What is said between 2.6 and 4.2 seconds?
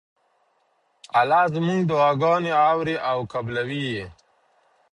اوري او قبلوي یې.